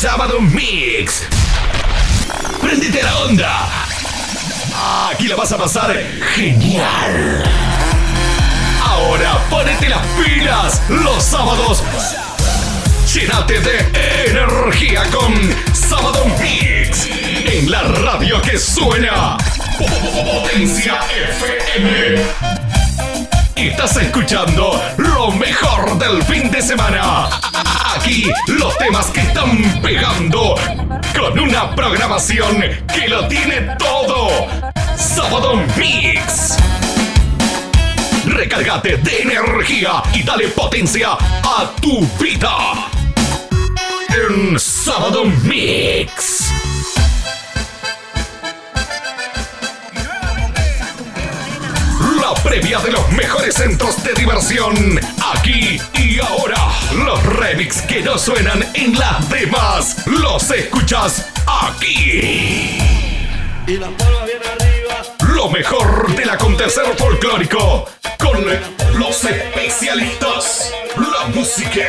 Sábado 0.00 0.40
Mix. 0.40 1.26
Prendite 2.62 3.02
la 3.02 3.18
onda. 3.18 3.68
Aquí 5.10 5.26
la 5.26 5.34
vas 5.34 5.50
a 5.50 5.58
pasar 5.58 5.92
genial. 6.36 7.42
Ahora 8.80 9.44
ponete 9.50 9.88
las 9.88 10.06
pilas 10.16 10.82
los 10.88 11.20
sábados. 11.20 11.82
Llénate 13.12 13.58
de 13.58 13.78
energía 14.30 15.02
con 15.10 15.34
Sábado 15.74 16.26
Mix. 16.40 17.08
En 17.44 17.68
la 17.68 17.82
radio 17.82 18.40
que 18.40 18.56
suena. 18.56 19.36
Potencia 19.78 21.00
FM. 21.74 22.22
Estás 23.56 23.96
escuchando 23.96 24.80
lo 24.98 25.32
mejor 25.32 25.98
del 25.98 26.22
fin 26.22 26.48
de 26.52 26.62
semana. 26.62 27.07
Los 28.48 28.76
temas 28.78 29.06
que 29.06 29.20
están 29.20 29.80
pegando 29.80 30.56
con 31.16 31.38
una 31.38 31.74
programación 31.74 32.62
que 32.92 33.06
lo 33.06 33.28
tiene 33.28 33.76
todo. 33.78 34.48
Sábado 34.96 35.62
Mix. 35.76 36.56
Recárgate 38.26 38.96
de 38.96 39.22
energía 39.22 40.02
y 40.12 40.22
dale 40.22 40.48
potencia 40.48 41.12
a 41.12 41.70
tu 41.80 42.00
vida. 42.20 42.88
En 44.08 44.58
Sábado 44.58 45.24
Mix. 45.44 46.50
La 52.20 52.34
previa 52.42 52.80
de 52.80 52.90
los 52.90 53.12
mejores 53.12 53.54
centros 53.54 54.02
de 54.02 54.12
diversión. 54.14 55.00
Aquí 55.34 55.78
no 58.08 58.16
suenan 58.16 58.64
en 58.72 58.98
las 58.98 59.28
demás. 59.28 59.96
Los 60.06 60.50
escuchas 60.50 61.26
aquí. 61.46 62.78
Y 63.66 63.76
las 63.76 63.90
palmas 63.90 64.24
bien 64.24 64.38
arriba. 64.50 65.34
Lo 65.34 65.50
mejor 65.50 66.14
del 66.16 66.30
acontecer 66.30 66.84
folclórico. 66.96 67.86
Con 68.18 68.42
los 68.98 69.24
especialistas. 69.24 70.72
La 70.96 71.26
música. 71.34 71.82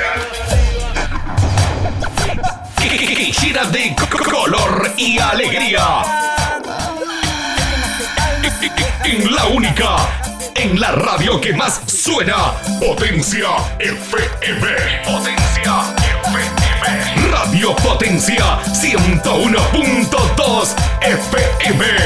Que- 2.82 3.32
de 3.72 3.96
co- 3.96 4.24
color 4.30 4.92
y 4.98 5.20
alegría. 5.20 6.02
En 9.06 9.34
la 9.36 9.46
única, 9.48 9.96
en 10.56 10.80
la 10.80 10.92
radio 10.92 11.40
que 11.40 11.54
más 11.54 11.80
suena, 11.88 12.54
Potencia 12.80 13.50
FM. 13.80 15.02
Potencia 15.06 15.84
FM. 15.98 16.09
Radio 17.32 17.74
Potencia 17.74 18.60
101.2 18.74 20.76
FM. 21.02 21.99